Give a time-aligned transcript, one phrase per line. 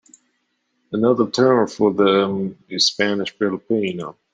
[0.91, 4.17] Another term for them is Spanish Filipino.